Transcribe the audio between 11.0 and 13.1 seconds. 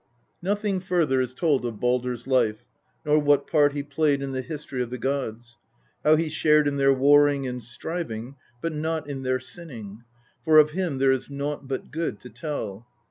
is nought but good to tell."